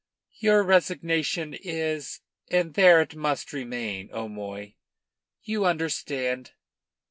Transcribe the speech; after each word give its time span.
"Your 0.39 0.63
resignation 0.63 1.53
is, 1.53 2.21
and 2.49 2.73
there 2.73 3.01
it 3.01 3.13
must 3.15 3.53
remain, 3.53 4.09
O'Moy. 4.11 4.73
You 5.43 5.65
understand?" 5.65 6.53